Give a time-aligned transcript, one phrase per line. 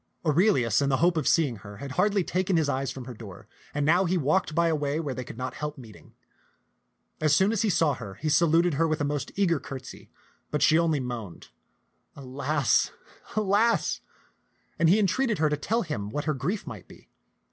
[0.25, 3.13] Aurelius in the hope of see ing her had hardly taken his eyes from her
[3.13, 6.15] door, and now he walked by a way where they could not help meeting.
[7.21, 10.09] As soon as he saw her, he saluted her with a most eager curtsy;
[10.49, 11.49] but she only moaned,
[12.15, 12.89] "Alas,
[13.35, 14.01] alas!"
[14.79, 17.07] and he entreated her to tell him what her grief might be.